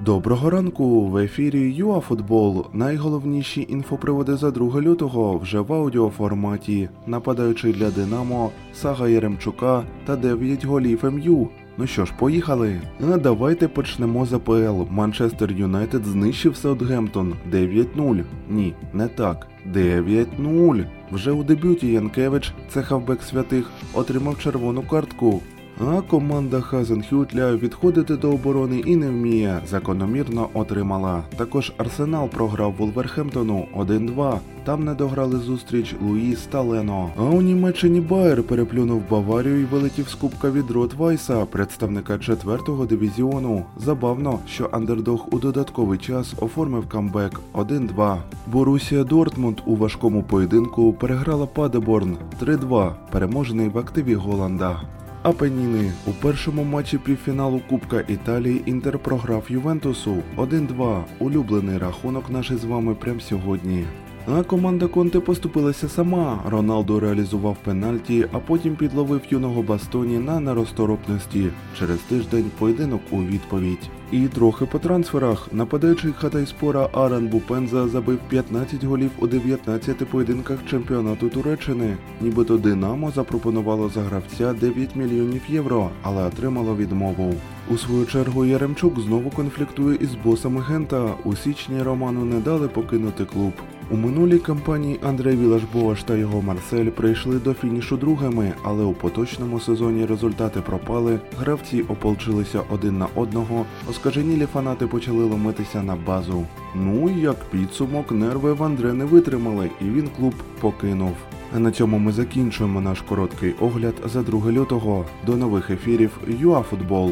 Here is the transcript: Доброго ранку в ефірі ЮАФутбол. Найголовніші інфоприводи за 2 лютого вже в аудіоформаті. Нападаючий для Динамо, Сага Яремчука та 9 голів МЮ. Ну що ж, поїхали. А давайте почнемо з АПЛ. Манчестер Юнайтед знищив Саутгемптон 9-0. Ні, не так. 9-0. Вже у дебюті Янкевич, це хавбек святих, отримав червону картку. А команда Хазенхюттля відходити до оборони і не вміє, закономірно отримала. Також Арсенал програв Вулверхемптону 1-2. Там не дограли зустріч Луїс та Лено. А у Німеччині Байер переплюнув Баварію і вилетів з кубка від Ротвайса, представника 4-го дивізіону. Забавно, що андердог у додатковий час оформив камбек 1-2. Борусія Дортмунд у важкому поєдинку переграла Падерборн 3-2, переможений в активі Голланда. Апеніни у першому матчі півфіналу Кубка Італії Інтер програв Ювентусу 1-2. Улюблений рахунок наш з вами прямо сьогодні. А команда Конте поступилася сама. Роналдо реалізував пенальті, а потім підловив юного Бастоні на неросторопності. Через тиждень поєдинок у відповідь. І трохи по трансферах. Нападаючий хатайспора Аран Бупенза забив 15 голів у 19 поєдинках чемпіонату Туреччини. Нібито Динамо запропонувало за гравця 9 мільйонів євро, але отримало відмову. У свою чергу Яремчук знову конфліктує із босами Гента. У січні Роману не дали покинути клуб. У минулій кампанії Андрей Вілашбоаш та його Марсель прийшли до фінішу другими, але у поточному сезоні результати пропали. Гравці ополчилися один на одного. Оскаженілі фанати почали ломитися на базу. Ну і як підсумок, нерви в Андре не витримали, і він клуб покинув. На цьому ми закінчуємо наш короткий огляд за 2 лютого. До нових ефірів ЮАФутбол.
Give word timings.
Доброго 0.00 0.50
ранку 0.50 1.06
в 1.06 1.16
ефірі 1.16 1.74
ЮАФутбол. 1.74 2.66
Найголовніші 2.72 3.66
інфоприводи 3.68 4.36
за 4.36 4.50
2 4.50 4.80
лютого 4.80 5.38
вже 5.38 5.60
в 5.60 5.72
аудіоформаті. 5.72 6.88
Нападаючий 7.06 7.72
для 7.72 7.90
Динамо, 7.90 8.50
Сага 8.74 9.08
Яремчука 9.08 9.84
та 10.06 10.16
9 10.16 10.64
голів 10.64 11.04
МЮ. 11.04 11.48
Ну 11.78 11.86
що 11.86 12.04
ж, 12.04 12.12
поїхали. 12.18 12.80
А 13.12 13.16
давайте 13.16 13.68
почнемо 13.68 14.26
з 14.26 14.32
АПЛ. 14.32 14.82
Манчестер 14.90 15.52
Юнайтед 15.52 16.04
знищив 16.04 16.56
Саутгемптон 16.56 17.34
9-0. 17.52 18.24
Ні, 18.50 18.74
не 18.92 19.08
так. 19.08 19.46
9-0. 19.74 20.84
Вже 21.12 21.32
у 21.32 21.42
дебюті 21.42 21.92
Янкевич, 21.92 22.52
це 22.68 22.82
хавбек 22.82 23.22
святих, 23.22 23.70
отримав 23.94 24.38
червону 24.38 24.82
картку. 24.82 25.40
А 25.80 26.00
команда 26.00 26.60
Хазенхюттля 26.60 27.56
відходити 27.56 28.16
до 28.16 28.32
оборони 28.32 28.78
і 28.86 28.96
не 28.96 29.10
вміє, 29.10 29.60
закономірно 29.66 30.48
отримала. 30.54 31.22
Також 31.36 31.72
Арсенал 31.76 32.28
програв 32.28 32.74
Вулверхемптону 32.78 33.68
1-2. 33.76 34.38
Там 34.64 34.84
не 34.84 34.94
дограли 34.94 35.38
зустріч 35.38 35.94
Луїс 36.02 36.40
та 36.40 36.60
Лено. 36.60 37.10
А 37.16 37.22
у 37.22 37.42
Німеччині 37.42 38.00
Байер 38.00 38.42
переплюнув 38.42 39.02
Баварію 39.10 39.60
і 39.60 39.64
вилетів 39.64 40.08
з 40.08 40.14
кубка 40.14 40.50
від 40.50 40.70
Ротвайса, 40.70 41.44
представника 41.44 42.12
4-го 42.12 42.86
дивізіону. 42.86 43.64
Забавно, 43.76 44.38
що 44.48 44.68
андердог 44.72 45.28
у 45.30 45.38
додатковий 45.38 45.98
час 45.98 46.34
оформив 46.40 46.88
камбек 46.88 47.40
1-2. 47.54 48.16
Борусія 48.46 49.04
Дортмунд 49.04 49.60
у 49.66 49.76
важкому 49.76 50.22
поєдинку 50.22 50.92
переграла 50.92 51.46
Падерборн 51.46 52.16
3-2, 52.42 52.92
переможений 53.12 53.68
в 53.68 53.78
активі 53.78 54.14
Голланда. 54.14 54.80
Апеніни 55.26 55.92
у 56.06 56.10
першому 56.12 56.64
матчі 56.64 56.98
півфіналу 56.98 57.60
Кубка 57.68 58.00
Італії 58.08 58.62
Інтер 58.66 58.98
програв 58.98 59.44
Ювентусу 59.48 60.22
1-2. 60.36 61.04
Улюблений 61.18 61.78
рахунок 61.78 62.30
наш 62.30 62.52
з 62.52 62.64
вами 62.64 62.94
прямо 62.94 63.20
сьогодні. 63.20 63.84
А 64.28 64.42
команда 64.42 64.86
Конте 64.86 65.20
поступилася 65.20 65.88
сама. 65.88 66.42
Роналдо 66.48 67.00
реалізував 67.00 67.56
пенальті, 67.64 68.26
а 68.32 68.38
потім 68.38 68.76
підловив 68.76 69.20
юного 69.30 69.62
Бастоні 69.62 70.18
на 70.18 70.40
неросторопності. 70.40 71.48
Через 71.78 71.98
тиждень 71.98 72.50
поєдинок 72.58 73.00
у 73.10 73.22
відповідь. 73.22 73.90
І 74.12 74.28
трохи 74.28 74.66
по 74.66 74.78
трансферах. 74.78 75.48
Нападаючий 75.52 76.12
хатайспора 76.12 76.88
Аран 76.92 77.26
Бупенза 77.26 77.88
забив 77.88 78.18
15 78.28 78.84
голів 78.84 79.10
у 79.18 79.26
19 79.26 79.96
поєдинках 79.96 80.58
чемпіонату 80.70 81.28
Туреччини. 81.28 81.96
Нібито 82.20 82.58
Динамо 82.58 83.10
запропонувало 83.10 83.88
за 83.88 84.00
гравця 84.00 84.52
9 84.52 84.96
мільйонів 84.96 85.42
євро, 85.48 85.90
але 86.02 86.24
отримало 86.24 86.76
відмову. 86.76 87.34
У 87.70 87.78
свою 87.78 88.06
чергу 88.06 88.44
Яремчук 88.44 89.00
знову 89.00 89.30
конфліктує 89.30 89.98
із 90.00 90.14
босами 90.24 90.60
Гента. 90.60 91.14
У 91.24 91.36
січні 91.36 91.82
Роману 91.82 92.24
не 92.24 92.40
дали 92.40 92.68
покинути 92.68 93.24
клуб. 93.24 93.52
У 93.90 93.96
минулій 93.96 94.38
кампанії 94.38 95.00
Андрей 95.02 95.36
Вілашбоаш 95.36 96.02
та 96.02 96.16
його 96.16 96.42
Марсель 96.42 96.86
прийшли 96.86 97.38
до 97.38 97.54
фінішу 97.54 97.96
другими, 97.96 98.52
але 98.62 98.84
у 98.84 98.92
поточному 98.92 99.60
сезоні 99.60 100.06
результати 100.06 100.60
пропали. 100.60 101.20
Гравці 101.38 101.82
ополчилися 101.82 102.60
один 102.70 102.98
на 102.98 103.06
одного. 103.14 103.66
Оскаженілі 103.90 104.46
фанати 104.46 104.86
почали 104.86 105.24
ломитися 105.24 105.82
на 105.82 105.96
базу. 105.96 106.46
Ну 106.74 107.10
і 107.10 107.20
як 107.20 107.50
підсумок, 107.50 108.12
нерви 108.12 108.52
в 108.52 108.62
Андре 108.62 108.92
не 108.92 109.04
витримали, 109.04 109.70
і 109.80 109.84
він 109.84 110.08
клуб 110.16 110.34
покинув. 110.60 111.16
На 111.54 111.70
цьому 111.70 111.98
ми 111.98 112.12
закінчуємо 112.12 112.80
наш 112.80 113.00
короткий 113.00 113.54
огляд 113.60 113.94
за 114.04 114.22
2 114.22 114.52
лютого. 114.52 115.04
До 115.26 115.36
нових 115.36 115.70
ефірів 115.70 116.10
ЮАФутбол. 116.40 117.10